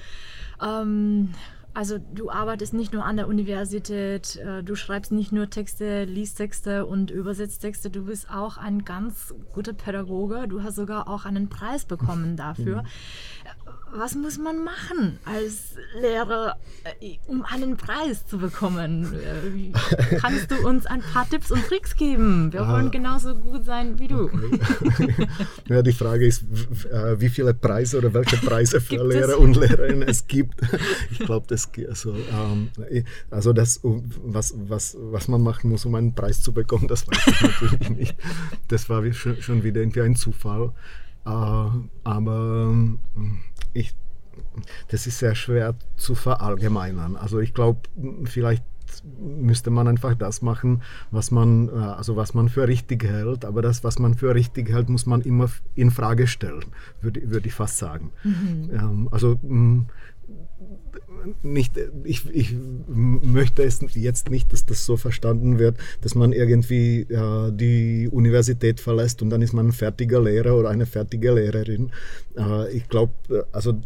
[0.62, 1.34] ähm,
[1.74, 6.36] also du arbeitest nicht nur an der Universität, äh, du schreibst nicht nur Texte, liest
[6.36, 10.48] Texte und übersetzt Texte, du bist auch ein ganz guter Pädagoge.
[10.48, 12.82] Du hast sogar auch einen Preis bekommen dafür.
[12.82, 12.88] Mhm
[13.94, 16.56] was muss man machen als Lehrer,
[17.00, 19.12] äh, um einen Preis zu bekommen?
[19.14, 19.72] Äh,
[20.18, 22.52] kannst du uns ein paar Tipps und Tricks geben?
[22.52, 24.24] Wir ah, wollen genauso gut sein wie du.
[24.24, 25.28] Okay.
[25.68, 26.44] ja, die Frage ist,
[26.90, 29.36] äh, wie viele Preise oder welche Preise für Lehrer es?
[29.36, 30.60] und Lehrerinnen es gibt.
[31.10, 32.70] Ich glaube, das also, ähm,
[33.30, 37.26] also das, was, was, was man machen muss, um einen Preis zu bekommen, das weiß
[37.26, 38.16] ich natürlich nicht.
[38.68, 40.72] Das war schon wieder irgendwie ein Zufall.
[42.04, 42.74] Aber
[43.72, 43.94] ich,
[44.88, 47.16] das ist sehr schwer zu verallgemeinern.
[47.16, 47.80] Also ich glaube,
[48.24, 48.64] vielleicht
[49.20, 53.44] müsste man einfach das machen, was man, äh, also was man für richtig hält.
[53.44, 56.64] Aber das, was man für richtig hält, muss man immer in Frage stellen,
[57.00, 58.10] würde, würde ich fast sagen.
[58.24, 58.70] Mhm.
[58.72, 59.38] Ähm, also
[61.42, 61.72] nicht,
[62.04, 62.54] ich, ich
[62.88, 68.80] möchte es jetzt nicht, dass das so verstanden wird, dass man irgendwie äh, die Universität
[68.80, 71.90] verlässt und dann ist man ein fertiger Lehrer oder eine fertige Lehrerin.
[72.36, 73.12] Äh, ich glaube,
[73.52, 73.80] also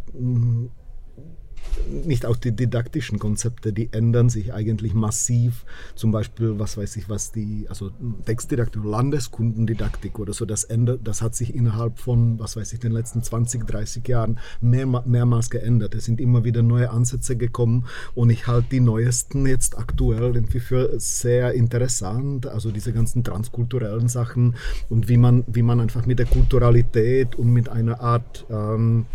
[2.05, 5.65] nicht auch die didaktischen Konzepte, die ändern sich eigentlich massiv.
[5.95, 7.91] Zum Beispiel, was weiß ich, was die, also
[8.25, 12.93] Textdidaktik, Landeskundendidaktik oder so, das ändert, das hat sich innerhalb von, was weiß ich, den
[12.93, 15.95] letzten 20, 30 Jahren mehr, mehrmals geändert.
[15.95, 20.61] Es sind immer wieder neue Ansätze gekommen und ich halte die neuesten jetzt aktuell irgendwie
[20.61, 22.47] für sehr interessant.
[22.47, 24.57] Also diese ganzen transkulturellen Sachen
[24.89, 29.07] und wie man, wie man einfach mit der Kulturalität und mit einer Art ähm,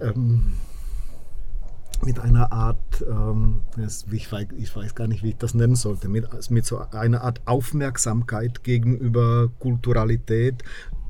[0.00, 0.54] ähm,
[2.04, 6.08] mit einer Art, ähm, ich, weiß, ich, weiß, gar nicht, wie ich das nennen sollte,
[6.08, 10.62] mit, mit so einer Art Aufmerksamkeit gegenüber Kulturalität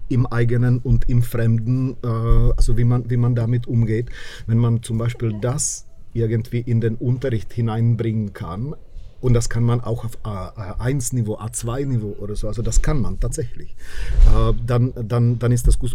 [0.08, 2.06] im eigenen und im Fremden, äh,
[2.56, 4.10] also wie man, wie man damit umgeht.
[4.46, 8.74] Wenn man zum Beispiel das irgendwie in den Unterricht hineinbringen kann,
[9.20, 13.74] und das kann man auch auf A1-Niveau, A2-Niveau oder so, also das kann man tatsächlich.
[14.26, 15.94] Äh, dann, dann, dann ist das gut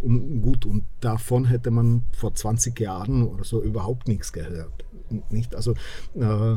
[0.66, 4.84] und davon hätte man vor 20 Jahren oder so überhaupt nichts gehört
[5.30, 5.56] nicht.
[5.56, 5.74] Also
[6.16, 6.56] äh,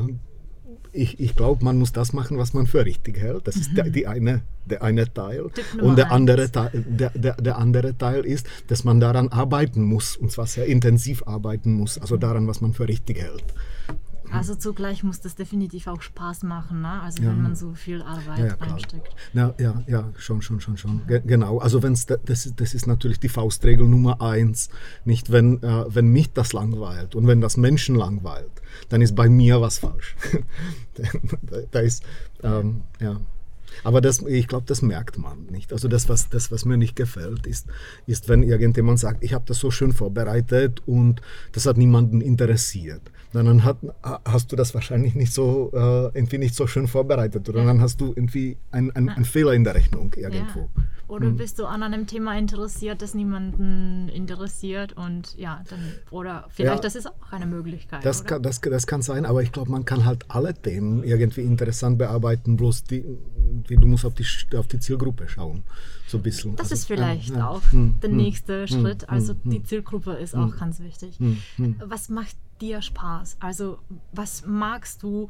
[0.92, 3.46] ich, ich glaube, man muss das machen, was man für richtig hält.
[3.46, 3.92] Das ist der, mhm.
[3.92, 5.50] die eine, der eine Teil.
[5.80, 10.16] Und der andere, Teil, der, der, der andere Teil ist, dass man daran arbeiten muss,
[10.16, 13.44] und zwar sehr intensiv arbeiten muss, also daran, was man für richtig hält.
[14.32, 17.00] Also zugleich muss das definitiv auch Spaß machen, ne?
[17.02, 17.28] also ja.
[17.30, 19.14] wenn man so viel Arbeit ja, ja, reinsteckt.
[19.32, 21.06] Ja, ja, ja, schon, schon, schon, schon.
[21.06, 24.70] Ge genau, also wenn's, das, das ist natürlich die Faustregel Nummer eins.
[25.04, 28.50] Nicht, wenn, äh, wenn mich das langweilt und wenn das Menschen langweilt,
[28.88, 30.16] dann ist bei mir was falsch.
[31.70, 32.02] da ist,
[32.42, 33.20] ähm, ja.
[33.84, 35.72] Aber das, ich glaube, das merkt man nicht.
[35.72, 37.66] Also das was, das, was mir nicht gefällt, ist,
[38.06, 43.10] ist, wenn irgendjemand sagt, ich habe das so schön vorbereitet und das hat niemanden interessiert
[43.32, 43.78] dann hat,
[44.24, 47.66] hast du das wahrscheinlich nicht so, äh, irgendwie nicht so schön vorbereitet oder ja.
[47.66, 50.60] dann hast du irgendwie einen ein Fehler in der Rechnung irgendwo.
[50.60, 50.82] Ja.
[51.08, 51.36] Oder hm.
[51.36, 56.80] bist du an einem Thema interessiert, das niemanden interessiert und ja, dann, oder vielleicht ja,
[56.80, 58.04] das ist auch eine Möglichkeit.
[58.04, 61.42] Das, kann, das, das kann sein, aber ich glaube, man kann halt alle Themen irgendwie
[61.42, 63.04] interessant bearbeiten, bloß die,
[63.68, 65.62] die, du musst auf die, auf die Zielgruppe schauen.
[66.06, 66.56] So ein bisschen.
[66.56, 69.08] Das also, ist vielleicht ja, auch hm, der hm, nächste hm, Schritt.
[69.08, 71.18] Also hm, die Zielgruppe ist auch ganz wichtig.
[71.86, 73.36] Was macht dir Spaß?
[73.40, 73.78] Also
[74.12, 75.28] was magst du?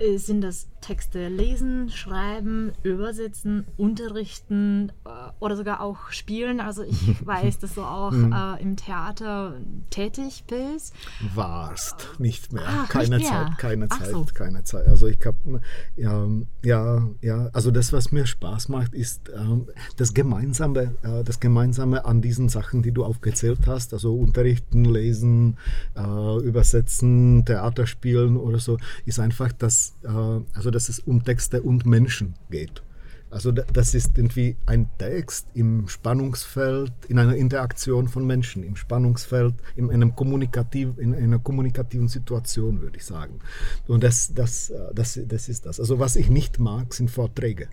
[0.00, 6.58] Äh, sind das Texte lesen, schreiben, übersetzen, unterrichten äh, oder sogar auch spielen.
[6.58, 8.32] Also ich weiß, dass du auch hm.
[8.32, 9.60] äh, im Theater
[9.90, 10.94] tätig bist.
[11.34, 12.64] Warst, nicht mehr.
[12.66, 13.46] Ach, keine nicht mehr.
[13.48, 14.26] Zeit, keine Ach Zeit, so.
[14.32, 14.86] keine Zeit.
[14.86, 15.60] Also ich habe,
[15.96, 16.26] ja,
[16.64, 22.06] ja, ja, also das, was mir Spaß macht, ist ähm, das Gemeinsame, äh, das Gemeinsame
[22.06, 25.58] an diesen Sachen, die du aufgezählt hast, also unterrichten, lesen,
[25.94, 29.52] äh, übersetzen, Theater spielen oder so, ist einfach
[30.02, 30.08] äh,
[30.54, 32.82] also dass es um Texte und Menschen geht.
[33.30, 39.54] Also das ist irgendwie ein Text im Spannungsfeld, in einer Interaktion von Menschen, im Spannungsfeld,
[39.76, 43.38] in, einem kommunikativ, in einer kommunikativen Situation, würde ich sagen.
[43.86, 45.78] Und das, das, das, das ist das.
[45.78, 47.68] Also was ich nicht mag, sind Vorträge.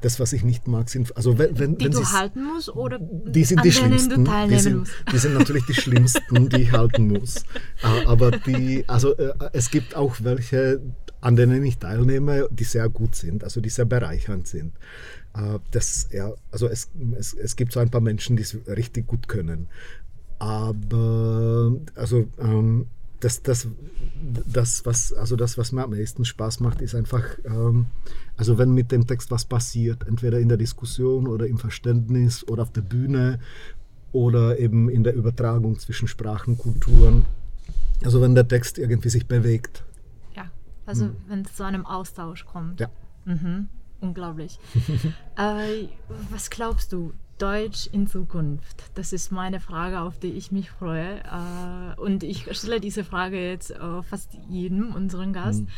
[0.00, 2.98] Das, was ich nicht mag, sind also wenn, wenn, die wenn du halten musst oder
[3.00, 4.24] die sind die schlimmsten.
[4.48, 7.44] Die sind, die sind natürlich die schlimmsten, die ich halten muss.
[8.06, 10.80] Aber die, also äh, es gibt auch welche,
[11.20, 14.72] an denen ich teilnehme, die sehr gut sind, also die sehr bereichernd sind.
[15.34, 19.06] Äh, das, ja, also es, es, es gibt so ein paar Menschen, die es richtig
[19.06, 19.68] gut können.
[20.38, 22.86] Aber also ähm,
[23.20, 23.68] das, das,
[24.46, 27.86] das, was, also das, was mir am meisten Spaß macht, ist einfach, ähm,
[28.36, 32.62] also wenn mit dem Text was passiert, entweder in der Diskussion oder im Verständnis oder
[32.62, 33.38] auf der Bühne
[34.12, 37.26] oder eben in der Übertragung zwischen Sprachen, Kulturen.
[38.02, 39.84] Also wenn der Text irgendwie sich bewegt,
[40.90, 41.16] also mhm.
[41.28, 42.80] wenn es zu einem Austausch kommt.
[42.80, 42.88] Ja.
[43.24, 43.68] Mhm.
[44.00, 44.58] Unglaublich.
[45.36, 45.86] äh,
[46.30, 47.12] was glaubst du?
[47.40, 48.84] Deutsch in Zukunft?
[48.94, 51.20] Das ist meine Frage, auf die ich mich freue.
[51.20, 55.62] Äh, und ich stelle diese Frage jetzt äh, fast jedem unseren Gast.
[55.62, 55.68] Mhm.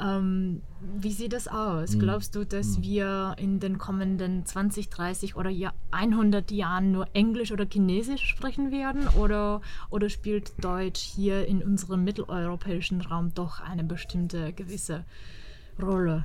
[0.00, 0.62] Ähm,
[0.98, 1.94] wie sieht das aus?
[1.94, 2.00] Mhm.
[2.00, 2.82] Glaubst du, dass mhm.
[2.82, 5.50] wir in den kommenden 20, 30 oder
[5.90, 9.08] 100 Jahren nur Englisch oder Chinesisch sprechen werden?
[9.08, 15.04] Oder, oder spielt Deutsch hier in unserem mitteleuropäischen Raum doch eine bestimmte gewisse Rolle,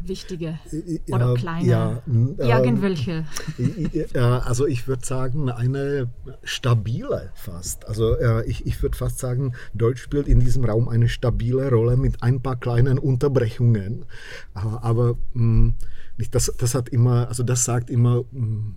[0.04, 0.60] wichtige
[1.10, 1.68] oder ja, kleine?
[1.68, 2.02] Ja,
[2.38, 3.26] äh, Irgendwelche.
[4.14, 6.10] Also ich würde sagen, eine
[6.44, 7.88] stabile fast.
[7.88, 11.98] Also äh, ich, ich würde fast sagen, Deutsch spielt in diesem Raum eine stabile Rolle
[11.98, 14.06] mit ein paar kleinen Unterbrechungen.
[14.54, 15.74] Aber, aber mh,
[16.32, 18.74] das, das hat immer, also das sagt immer mh,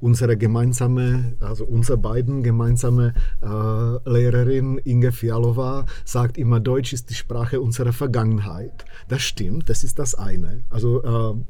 [0.00, 7.14] unsere gemeinsame, also unsere beiden gemeinsame äh, Lehrerin Inge Fialova sagt immer, Deutsch ist die
[7.14, 8.84] Sprache unserer Vergangenheit.
[9.08, 10.62] Das stimmt, das ist das eine.
[10.70, 11.40] Also äh,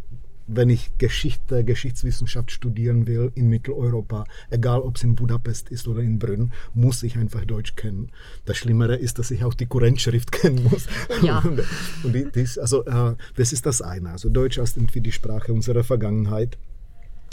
[0.47, 6.03] wenn ich Geschichte, Geschichtswissenschaft studieren will in Mitteleuropa, egal ob es in Budapest ist oder
[6.03, 8.11] in Brünn, muss ich einfach Deutsch kennen.
[8.45, 10.87] Das Schlimmere ist, dass ich auch die Kurrentschrift kennen muss.
[11.23, 11.41] Ja.
[12.05, 14.11] Und die, dies, also, äh, das ist das eine.
[14.11, 16.59] Also Deutsch ist irgendwie die Sprache unserer Vergangenheit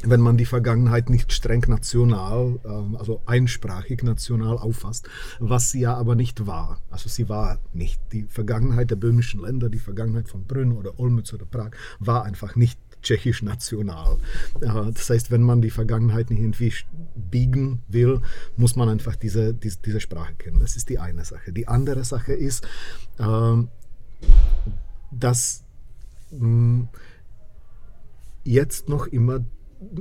[0.03, 5.95] wenn man die Vergangenheit nicht streng national, ähm, also einsprachig national auffasst, was sie ja
[5.95, 6.81] aber nicht war.
[6.89, 7.99] Also sie war nicht.
[8.11, 12.55] Die Vergangenheit der böhmischen Länder, die Vergangenheit von Brünn oder Olmütz oder Prag, war einfach
[12.55, 14.17] nicht tschechisch national.
[14.59, 16.73] Das heißt, wenn man die Vergangenheit nicht irgendwie
[17.15, 18.21] biegen will,
[18.55, 20.59] muss man einfach diese, diese, diese Sprache kennen.
[20.59, 21.51] Das ist die eine Sache.
[21.51, 22.65] Die andere Sache ist,
[23.19, 23.67] ähm,
[25.11, 25.63] dass
[26.31, 26.87] hm,
[28.43, 29.41] jetzt noch immer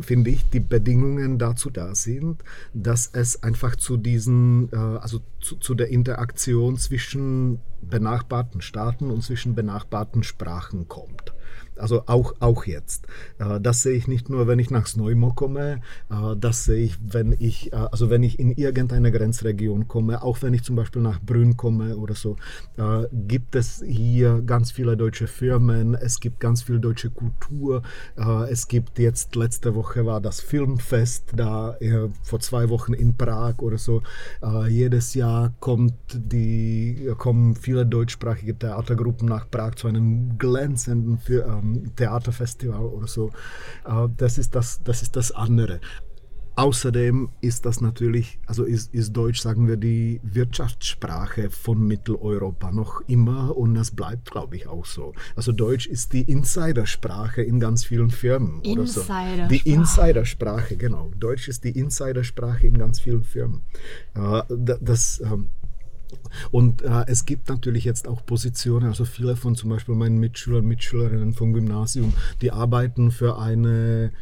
[0.00, 2.42] finde ich, die Bedingungen dazu da sind,
[2.74, 9.22] dass es einfach zu diesen, äh, also zu, zu, der Interaktion zwischen benachbarten Staaten und
[9.22, 11.32] zwischen benachbarten Sprachen kommt.
[11.76, 13.06] Also auch, auch jetzt.
[13.38, 16.98] Äh, das sehe ich nicht nur, wenn ich nach Snojmo komme, äh, das sehe ich,
[17.02, 21.02] wenn ich, äh, also wenn ich in irgendeine Grenzregion komme, auch wenn ich zum Beispiel
[21.02, 22.36] nach Brünn komme oder so,
[23.12, 27.82] gibt es hier ganz viele deutsche Firmen, es gibt ganz viel deutsche Kultur,
[28.48, 31.76] es gibt jetzt, letzte Woche war das Filmfest da
[32.22, 34.02] vor zwei Wochen in Prag oder so.
[34.68, 41.41] Jedes Jahr kommt die, kommen viele deutschsprachige Theatergruppen nach Prag zu einem glänzenden Film
[41.96, 43.30] Theaterfestival oder so.
[43.84, 45.80] Äh, das ist das, das ist das andere.
[46.54, 53.00] Außerdem ist das natürlich, also ist, ist Deutsch, sagen wir, die Wirtschaftssprache von Mitteleuropa noch
[53.08, 55.14] immer und das bleibt, glaube ich, auch so.
[55.34, 58.60] Also Deutsch ist die Insidersprache in ganz vielen Firmen.
[58.66, 59.02] Oder so.
[59.48, 61.10] Die Insidersprache, genau.
[61.18, 63.62] Deutsch ist die Insidersprache in ganz vielen Firmen.
[64.14, 65.48] Äh, das, ähm,
[66.50, 70.64] und äh, es gibt natürlich jetzt auch Positionen, also viele von zum Beispiel meinen Mitschülern,
[70.64, 74.12] Mitschülerinnen vom Gymnasium, die arbeiten für eine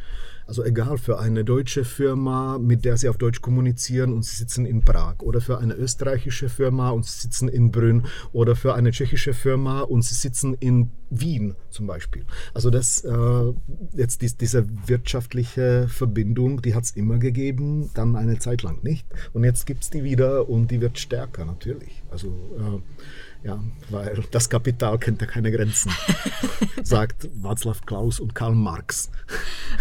[0.51, 4.67] also egal, für eine deutsche Firma, mit der sie auf Deutsch kommunizieren und sie sitzen
[4.67, 8.91] in Prag oder für eine österreichische Firma und sie sitzen in Brünn oder für eine
[8.91, 12.25] tschechische Firma und sie sitzen in Wien zum Beispiel.
[12.53, 13.53] Also das äh,
[13.93, 19.07] jetzt dies, diese wirtschaftliche Verbindung, die hat es immer gegeben, dann eine Zeit lang nicht
[19.33, 22.03] und jetzt gibt es die wieder und die wird stärker natürlich.
[22.11, 22.27] Also
[22.59, 22.81] äh,
[23.42, 25.92] ja, weil das Kapital kennt ja keine Grenzen,
[26.83, 29.11] sagt Václav Klaus und Karl Marx.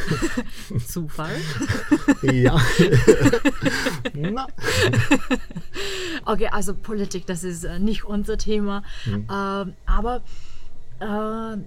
[0.88, 1.36] Zufall?
[2.22, 2.60] ja.
[4.14, 4.48] Na.
[6.26, 8.84] Okay, also Politik, das ist äh, nicht unser Thema.
[9.04, 9.24] Hm.
[9.24, 10.22] Äh, aber
[11.00, 11.58] äh,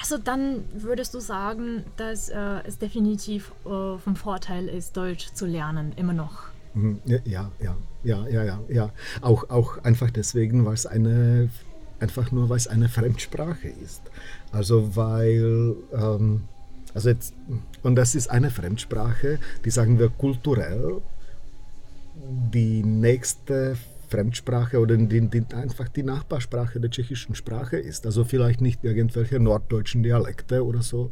[0.00, 5.46] also dann würdest du sagen, dass äh, es definitiv äh, vom Vorteil ist, Deutsch zu
[5.46, 6.51] lernen, immer noch.
[6.74, 7.00] Mhm.
[7.04, 8.90] Ja, ja, ja, ja, ja, ja.
[9.20, 11.50] Auch, auch einfach deswegen, weil es eine,
[12.00, 14.02] einfach nur, weil es eine Fremdsprache ist.
[14.50, 16.44] Also weil, ähm,
[16.94, 17.34] also jetzt,
[17.82, 21.00] und das ist eine Fremdsprache, die sagen wir kulturell
[22.52, 23.76] die nächste
[24.12, 28.04] Fremdsprache oder die, die, einfach die Nachbarsprache der tschechischen Sprache ist.
[28.04, 31.10] Also vielleicht nicht irgendwelche norddeutschen Dialekte oder so,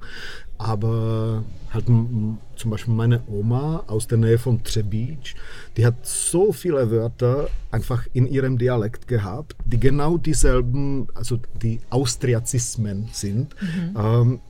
[0.59, 5.35] aber halt zum Beispiel meine Oma aus der Nähe von Třebíč,
[5.77, 11.81] die hat so viele Wörter einfach in ihrem Dialekt gehabt, die genau dieselben, also die
[11.89, 13.55] Austriazismen sind.
[13.63, 13.97] Mhm.
[13.97, 14.41] Ähm,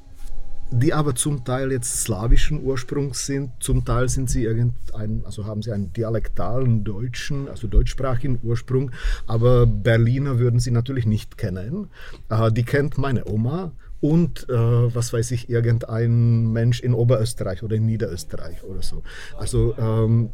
[0.71, 5.63] die aber zum Teil jetzt slawischen Ursprungs sind, zum Teil sind sie irgendein, also haben
[5.63, 8.93] sie einen dialektalen deutschen, also deutschsprachigen Ursprung,
[9.27, 11.91] aber Berliner würden sie natürlich nicht kennen.
[12.29, 17.77] Äh, die kennt meine Oma und äh, was weiß ich, irgendein Mensch in Oberösterreich oder
[17.77, 19.03] in Niederösterreich oder so.
[19.39, 20.31] Also ähm,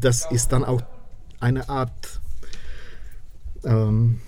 [0.00, 0.82] das ist dann auch
[1.38, 2.20] eine Art,
[3.64, 4.20] ähm,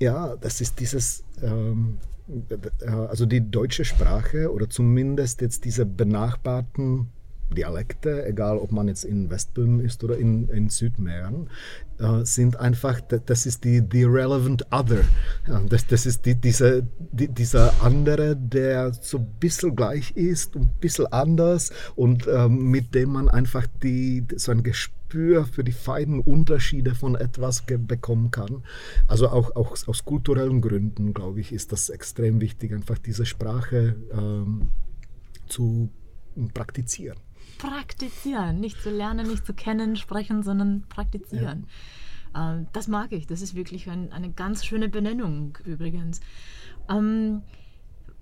[0.00, 1.98] ja, das ist dieses ähm,
[2.86, 7.08] also die deutsche Sprache oder zumindest jetzt diese benachbarten
[7.54, 11.48] Dialekte, egal ob man jetzt in Westböhmen ist oder in, in Südmähren,
[12.00, 15.04] äh, sind einfach, das ist die, die relevant other.
[15.68, 20.70] das, das ist die, diese, die, dieser andere, der so ein bisschen gleich ist, ein
[20.80, 26.20] bisschen anders und äh, mit dem man einfach die, so ein Gespür für die feinen
[26.20, 28.62] Unterschiede von etwas bekommen kann.
[29.08, 33.96] Also auch, auch aus kulturellen Gründen, glaube ich, ist das extrem wichtig, einfach diese Sprache
[34.12, 34.70] ähm,
[35.48, 35.90] zu
[36.54, 37.18] praktizieren
[37.60, 38.60] praktizieren.
[38.60, 41.66] Nicht zu lernen, nicht zu kennen, sprechen, sondern praktizieren.
[42.34, 42.54] Ja.
[42.54, 43.26] Ähm, das mag ich.
[43.26, 46.20] Das ist wirklich ein, eine ganz schöne Benennung übrigens.
[46.88, 47.42] Ähm,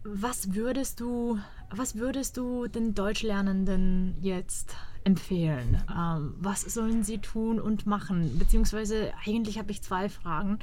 [0.05, 1.39] was würdest du,
[1.71, 4.75] was würdest du den Deutschlernenden jetzt
[5.05, 5.83] empfehlen?
[5.95, 8.39] Ähm, was sollen sie tun und machen?
[8.39, 10.59] Beziehungsweise eigentlich habe ich zwei Fragen.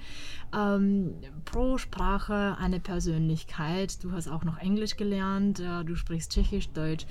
[0.53, 4.03] Ähm, pro Sprache eine Persönlichkeit.
[4.03, 7.05] Du hast auch noch Englisch gelernt, äh, du sprichst Tschechisch, Deutsch.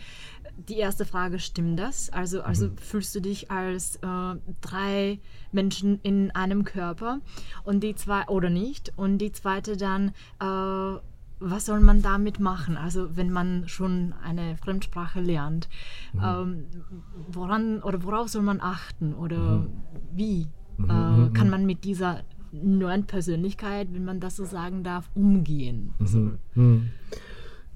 [0.56, 2.10] Die erste Frage, stimmt das?
[2.10, 2.76] Also, also mhm.
[2.78, 5.18] fühlst du dich als äh, drei
[5.52, 7.20] Menschen in einem Körper
[7.64, 8.92] und die zwei oder nicht?
[8.96, 10.98] Und die zweite dann, äh,
[11.40, 12.76] was soll man damit machen?
[12.76, 15.68] Also wenn man schon eine Fremdsprache lernt,
[16.12, 16.20] mhm.
[16.22, 16.66] ähm,
[17.28, 19.70] woran oder worauf soll man achten oder mhm.
[20.12, 20.46] wie
[20.78, 20.90] mhm.
[20.90, 21.50] Äh, mhm, kann mhm.
[21.50, 25.92] man mit dieser neuen Persönlichkeit, wenn man das so sagen darf, umgehen?
[25.98, 26.32] So.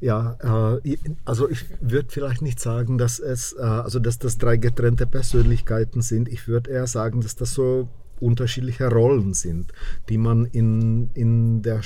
[0.01, 4.57] Ja, äh, also ich würde vielleicht nicht sagen, dass es, äh, also dass das drei
[4.57, 6.29] getrennte Persönlichkeiten sind.
[6.29, 7.89] Ich würde eher sagen, dass das so
[8.21, 9.73] unterschiedliche Rollen sind,
[10.09, 11.83] die man in, in der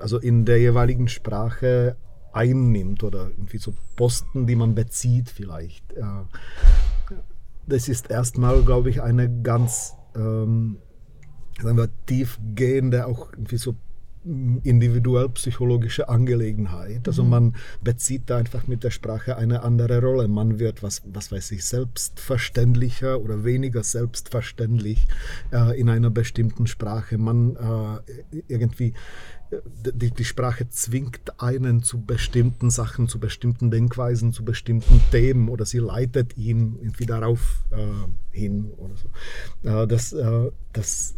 [0.00, 1.96] also in der jeweiligen Sprache
[2.32, 5.84] einnimmt oder irgendwie so Posten, die man bezieht vielleicht.
[7.66, 10.76] Das ist erstmal, glaube ich, eine ganz ähm,
[11.62, 13.76] sagen wir, tiefgehende, auch irgendwie so
[14.62, 17.06] individuell psychologische Angelegenheit.
[17.06, 17.30] Also mhm.
[17.30, 20.28] man bezieht da einfach mit der Sprache eine andere Rolle.
[20.28, 25.06] Man wird, was, was weiß ich, selbstverständlicher oder weniger selbstverständlich
[25.52, 27.18] äh, in einer bestimmten Sprache.
[27.18, 28.94] Man äh, irgendwie
[29.94, 35.64] die, die, Sprache zwingt einen zu bestimmten Sachen, zu bestimmten Denkweisen, zu bestimmten Themen oder
[35.64, 39.08] sie leitet ihn irgendwie darauf äh, hin oder so.
[39.68, 41.14] Äh, das, äh, das,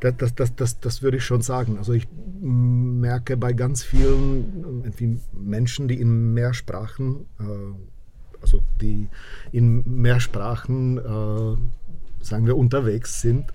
[0.00, 1.78] das, das, das, das, würde ich schon sagen.
[1.78, 2.06] Also ich
[2.40, 4.84] merke bei ganz vielen
[5.32, 9.08] Menschen, die in mehr Sprachen, äh, also die
[9.52, 11.56] in mehr Sprachen äh,
[12.26, 13.50] sagen wir, unterwegs sind,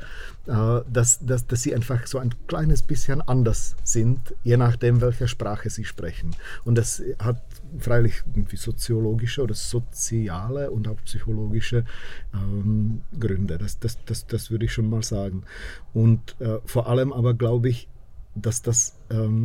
[0.47, 5.27] äh, dass, dass, dass sie einfach so ein kleines bisschen anders sind, je nachdem, welche
[5.27, 6.35] Sprache sie sprechen.
[6.63, 7.41] Und das hat
[7.77, 11.85] freilich irgendwie soziologische oder soziale und auch psychologische
[12.33, 13.57] ähm, Gründe.
[13.57, 15.43] Das, das, das, das würde ich schon mal sagen.
[15.93, 17.87] Und äh, vor allem aber glaube ich,
[18.35, 18.95] dass das,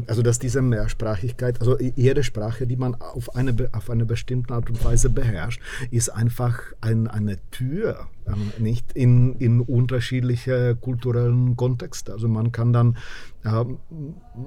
[0.07, 4.71] also dass diese Mehrsprachigkeit, also jede Sprache, die man auf eine, auf eine bestimmte Art
[4.71, 12.13] und Weise beherrscht, ist einfach ein, eine Tür, ähm, nicht in, in unterschiedliche kulturellen Kontexte.
[12.13, 12.97] Also man kann dann,
[13.45, 13.65] äh,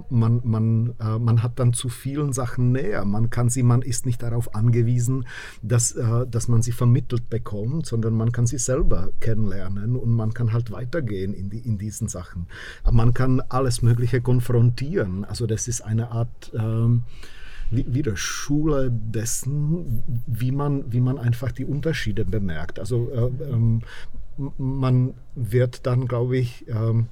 [0.10, 3.06] man, man, äh, man hat dann zu vielen Sachen näher.
[3.06, 5.26] Man kann sie, man ist nicht darauf angewiesen,
[5.62, 10.34] dass, äh, dass man sie vermittelt bekommt, sondern man kann sie selber kennenlernen und man
[10.34, 12.48] kann halt weitergehen in, die, in diesen Sachen.
[12.92, 15.09] Man kann alles Mögliche konfrontieren.
[15.26, 17.04] Also das ist eine Art ähm,
[17.72, 22.80] wieder Schule dessen, wie man, wie man einfach die Unterschiede bemerkt.
[22.80, 23.82] Also äh, ähm,
[24.58, 27.08] man wird dann, glaube ich, ähm,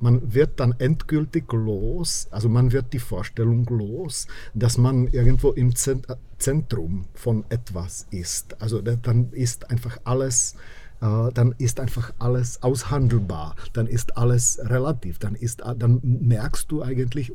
[0.00, 5.74] man wird dann endgültig los, also man wird die Vorstellung los, dass man irgendwo im
[5.76, 8.60] Zentrum von etwas ist.
[8.60, 10.56] Also dann ist einfach alles
[11.02, 17.32] dann ist einfach alles aushandelbar, dann ist alles relativ, dann, ist, dann merkst du eigentlich,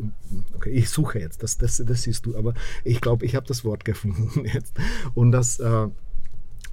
[0.55, 2.53] okay, ich suche jetzt, das, das, das siehst du, aber
[2.85, 4.73] ich glaube, ich habe das Wort gefunden jetzt.
[5.15, 5.59] Und das,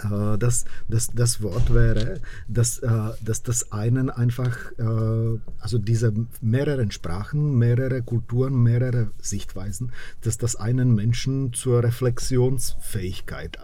[0.03, 2.91] äh, äh, das, das, das Wort wäre, dass, äh,
[3.23, 10.57] dass das einen einfach, äh, also diese mehreren Sprachen, mehrere Kulturen, mehrere Sichtweisen, dass das
[10.57, 13.59] einen Menschen zur Reflexionsfähigkeit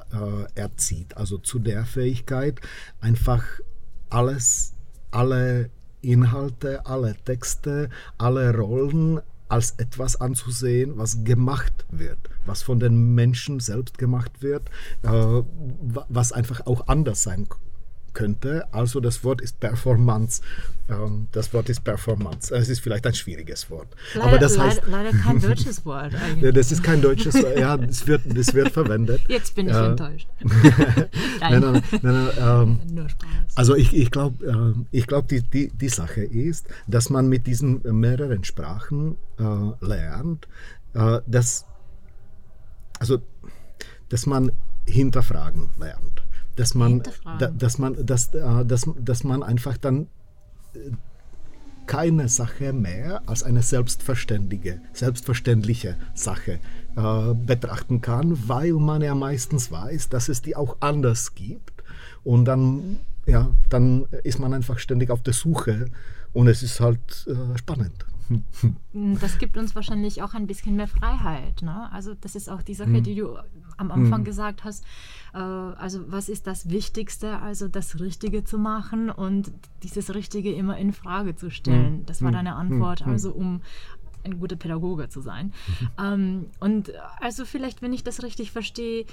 [0.54, 2.60] erzieht, also zu der Fähigkeit,
[3.00, 3.44] einfach
[4.08, 4.74] alles,
[5.10, 5.70] alle
[6.02, 13.60] Inhalte, alle Texte, alle Rollen, als etwas anzusehen, was gemacht wird, was von den Menschen
[13.60, 14.70] selbst gemacht wird,
[15.02, 15.42] äh,
[16.08, 17.48] was einfach auch anders sein
[18.14, 18.66] könnte.
[18.72, 20.42] Also das Wort ist Performance.
[20.88, 22.54] Ähm, das Wort ist Performance.
[22.54, 23.88] Es ist vielleicht ein schwieriges Wort.
[24.14, 26.54] Leider, Aber das heißt, leider, leider kein deutsches Wort eigentlich.
[26.54, 27.58] Das ist kein deutsches Wort.
[27.58, 29.20] Ja, das wird, das wird verwendet.
[29.28, 30.28] Jetzt bin ich äh, enttäuscht.
[31.40, 33.08] nein, nein, nein, nein ähm.
[33.54, 37.46] Also ich, ich glaube, äh, ich glaub, die, die, die Sache ist, dass man mit
[37.46, 40.48] diesen mehreren Sprachen äh, lernt,
[40.94, 41.66] äh, dass,
[42.98, 43.18] also,
[44.08, 44.52] dass man
[44.86, 46.19] hinterfragen lernt
[46.56, 47.02] dass man,
[47.38, 50.08] da, dass man, dass, äh, dass, dass man einfach dann
[50.74, 50.90] äh,
[51.86, 56.60] keine Sache mehr als eine selbstverständige, selbstverständliche Sache
[56.96, 61.82] äh, betrachten kann, weil man ja meistens weiß, dass es die auch anders gibt.
[62.22, 65.86] Und dann, ja, dann ist man einfach ständig auf der Suche
[66.32, 68.06] und es ist halt äh, spannend.
[68.92, 71.62] Das gibt uns wahrscheinlich auch ein bisschen mehr Freiheit.
[71.62, 71.90] Ne?
[71.92, 73.02] Also das ist auch die Sache, mhm.
[73.02, 73.36] die du
[73.76, 74.24] am Anfang mhm.
[74.24, 74.84] gesagt hast.
[75.34, 77.38] Äh, also was ist das Wichtigste?
[77.38, 79.52] Also das Richtige zu machen und
[79.82, 82.00] dieses Richtige immer in Frage zu stellen.
[82.00, 82.06] Mhm.
[82.06, 83.06] Das war deine Antwort.
[83.06, 83.62] Also um
[84.22, 85.46] ein guter Pädagoge zu sein.
[85.46, 85.88] Mhm.
[85.98, 89.06] Ähm, und also vielleicht, wenn ich das richtig verstehe,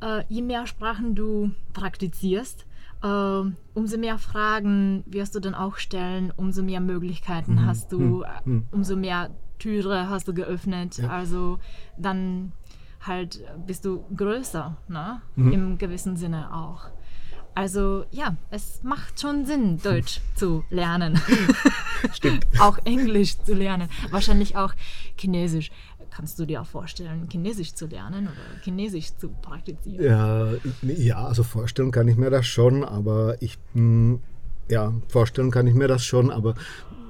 [0.00, 2.73] äh, je mehr Sprachen du praktizierst, äh,
[3.04, 7.66] umso mehr Fragen wirst du dann auch stellen, umso mehr Möglichkeiten mhm.
[7.66, 8.24] hast du, mhm.
[8.44, 8.66] Mhm.
[8.70, 10.98] umso mehr Türe hast du geöffnet.
[10.98, 11.08] Ja.
[11.08, 11.58] Also
[11.98, 12.52] dann
[13.00, 15.20] halt bist du größer, ne?
[15.36, 15.52] Mhm.
[15.52, 16.90] im gewissen Sinne auch.
[17.54, 21.20] Also ja, es macht schon Sinn, Deutsch zu lernen.
[22.12, 22.46] Stimmt.
[22.58, 23.88] auch Englisch zu lernen.
[24.10, 24.74] Wahrscheinlich auch
[25.16, 25.70] Chinesisch.
[26.14, 30.04] Kannst du dir auch vorstellen, Chinesisch zu lernen oder Chinesisch zu praktizieren?
[30.04, 30.52] Ja,
[30.82, 34.20] ja also vorstellen kann ich mir das schon, aber ich, hm,
[34.70, 36.54] ja, vorstellen kann ich mir das schon, aber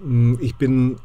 [0.03, 0.99] hm, ich bin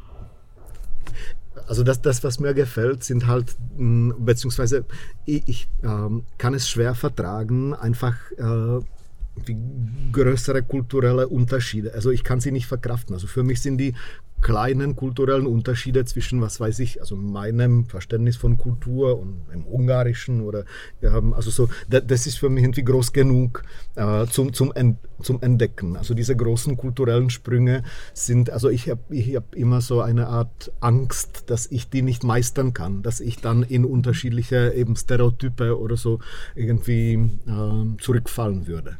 [1.66, 4.86] also das, das, was mir gefällt, sind halt, hm, beziehungsweise
[5.26, 8.80] ich, ich ähm, kann es schwer vertragen, einfach äh,
[10.12, 11.94] größere kulturelle Unterschiede.
[11.94, 13.14] Also ich kann sie nicht verkraften.
[13.14, 13.94] Also für mich sind die
[14.40, 20.42] kleinen kulturellen Unterschiede zwischen, was weiß ich, also meinem Verständnis von Kultur und dem ungarischen
[20.42, 20.64] oder,
[21.02, 23.62] also so, das ist für mich irgendwie groß genug
[23.96, 24.72] äh, zum, zum,
[25.22, 25.96] zum Entdecken.
[25.96, 27.82] Also diese großen kulturellen Sprünge
[28.14, 32.24] sind, also ich habe ich hab immer so eine Art Angst, dass ich die nicht
[32.24, 36.20] meistern kann, dass ich dann in unterschiedliche eben Stereotype oder so
[36.54, 37.14] irgendwie
[37.46, 38.98] äh, zurückfallen würde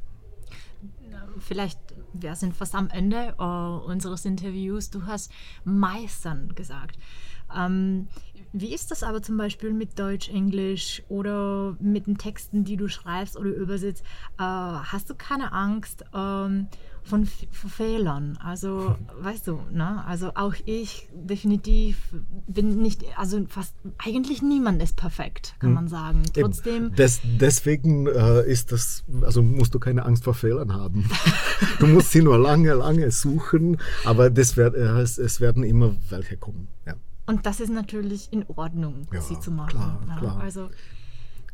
[1.40, 1.78] vielleicht,
[2.12, 5.30] wir sind fast am Ende uh, unseres Interviews, du hast
[5.64, 6.98] meistern gesagt.
[7.54, 8.08] Ähm,
[8.52, 12.88] wie ist das aber zum Beispiel mit Deutsch, Englisch oder mit den Texten, die du
[12.88, 14.02] schreibst oder übersetzt?
[14.38, 16.66] Äh, hast du keine Angst, ähm,
[17.10, 18.38] von, von Fehlern.
[18.42, 20.04] Also, weißt du, ne?
[20.06, 21.98] Also auch ich definitiv
[22.46, 25.74] bin nicht, also fast eigentlich niemand ist perfekt, kann hm.
[25.74, 26.22] man sagen.
[26.32, 26.94] Trotzdem.
[26.94, 31.10] Des, deswegen äh, ist das, also musst du keine Angst vor Fehlern haben.
[31.80, 35.94] du musst sie nur lange, lange suchen, aber das wird, äh, es, es werden immer
[36.08, 36.68] welche kommen.
[36.86, 36.94] Ja.
[37.26, 39.70] Und das ist natürlich in Ordnung, ja, sie zu machen.
[39.70, 40.16] Klar, ne?
[40.18, 40.40] klar.
[40.40, 40.70] Also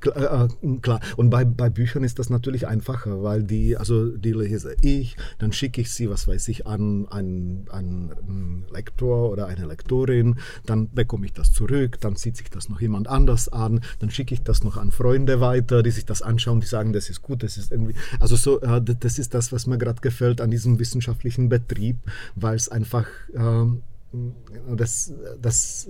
[0.05, 4.33] äh, äh, klar, und bei, bei Büchern ist das natürlich einfacher, weil die, also die
[4.33, 10.37] lese ich, dann schicke ich sie, was weiß ich, an einen Lektor oder eine Lektorin,
[10.65, 14.35] dann bekomme ich das zurück, dann zieht sich das noch jemand anders an, dann schicke
[14.35, 17.43] ich das noch an Freunde weiter, die sich das anschauen, die sagen, das ist gut,
[17.43, 20.79] das ist irgendwie, also so, äh, das ist das, was mir gerade gefällt an diesem
[20.79, 21.99] wissenschaftlichen Betrieb,
[22.35, 23.83] weil es einfach, ähm,
[24.77, 25.89] das, das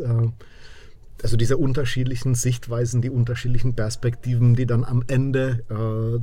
[1.22, 6.20] also diese unterschiedlichen Sichtweisen, die unterschiedlichen Perspektiven, die dann am Ende äh,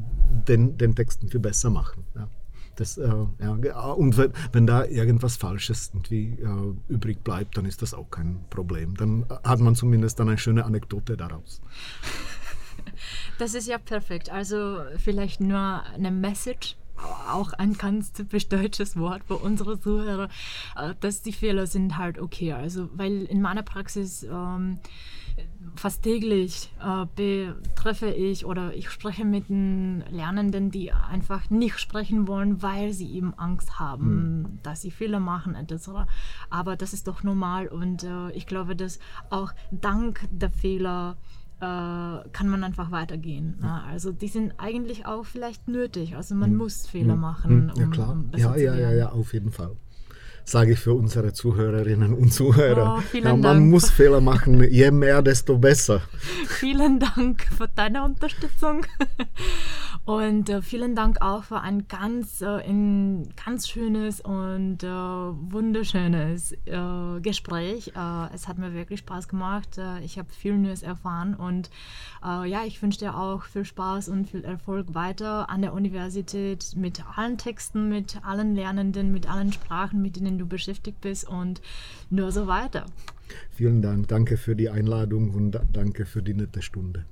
[0.48, 2.06] den, den Texten viel besser machen.
[2.16, 2.30] Ja.
[2.76, 3.08] Das, äh,
[3.40, 8.10] ja, und wenn, wenn, da irgendwas Falsches irgendwie äh, übrig bleibt, dann ist das auch
[8.10, 8.96] kein Problem.
[8.98, 11.62] Dann hat man zumindest dann eine schöne Anekdote daraus.
[13.38, 14.30] Das ist ja perfekt.
[14.30, 16.76] Also vielleicht nur eine Message
[17.30, 20.30] auch ein ganz typisch deutsches Wort für unsere Zuhörer,
[20.76, 22.54] äh, dass die Fehler sind halt okay.
[22.54, 24.80] Also, weil in meiner Praxis ähm,
[25.76, 32.28] fast täglich äh, betreffe ich oder ich spreche mit den Lernenden, die einfach nicht sprechen
[32.28, 34.60] wollen, weil sie eben Angst haben, mhm.
[34.64, 35.90] dass sie Fehler machen etc.
[36.50, 41.18] Aber das ist doch normal und äh, ich glaube, dass auch dank der Fehler
[41.64, 43.58] kann man einfach weitergehen.
[43.62, 43.84] Ne?
[43.84, 46.16] Also die sind eigentlich auch vielleicht nötig.
[46.16, 46.58] Also man mhm.
[46.58, 47.20] muss Fehler hm.
[47.20, 47.72] machen.
[47.76, 48.12] Ja, klar.
[48.12, 49.76] Um ja, ja, ja, ja, auf jeden Fall
[50.46, 53.00] sage ich für unsere Zuhörerinnen und Zuhörer.
[53.00, 53.70] Oh, ja, man Dank.
[53.70, 56.02] muss Fehler machen, je mehr, desto besser.
[56.48, 58.86] vielen Dank für deine Unterstützung.
[60.06, 66.52] Und äh, vielen Dank auch für ein ganz, äh, ein ganz schönes und äh, wunderschönes
[66.66, 67.94] äh, Gespräch.
[67.96, 69.78] Äh, es hat mir wirklich Spaß gemacht.
[69.78, 71.70] Äh, ich habe viel Neues erfahren und
[72.26, 77.04] ja, ich wünsche dir auch viel Spaß und viel Erfolg weiter an der Universität mit
[77.18, 81.62] allen Texten, mit allen Lernenden, mit allen Sprachen, mit denen du beschäftigt bist und
[82.10, 82.86] nur so weiter.
[83.52, 84.08] Vielen Dank.
[84.08, 87.06] Danke für die Einladung und danke für die nette Stunde.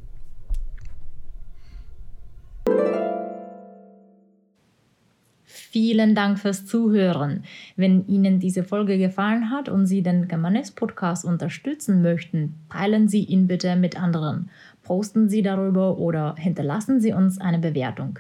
[5.74, 7.46] Vielen Dank fürs Zuhören.
[7.78, 13.24] Wenn Ihnen diese Folge gefallen hat und Sie den Germanist Podcast unterstützen möchten, teilen Sie
[13.24, 14.50] ihn bitte mit anderen.
[14.84, 18.20] Posten Sie darüber oder hinterlassen Sie uns eine Bewertung.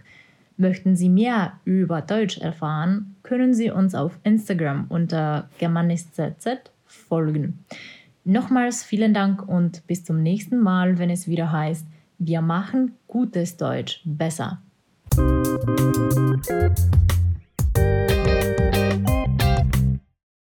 [0.61, 7.65] Möchten Sie mehr über Deutsch erfahren, können Sie uns auf Instagram unter germanistzz folgen.
[8.25, 11.87] Nochmals vielen Dank und bis zum nächsten Mal, wenn es wieder heißt,
[12.19, 14.61] wir machen gutes Deutsch besser.